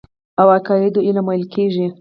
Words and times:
او 0.41 0.47
عقيدو 0.57 1.05
علم 1.07 1.25
ويل 1.27 1.45
کېږي. 1.53 1.85